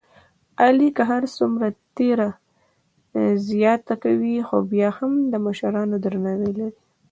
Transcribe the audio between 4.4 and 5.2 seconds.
خوبیا هم